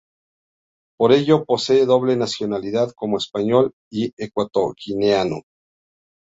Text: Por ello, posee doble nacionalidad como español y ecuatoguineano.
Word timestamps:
Por 0.97 1.11
ello, 1.11 1.45
posee 1.45 1.85
doble 1.85 2.15
nacionalidad 2.15 2.91
como 2.95 3.17
español 3.19 3.73
y 3.91 4.11
ecuatoguineano. 4.17 5.43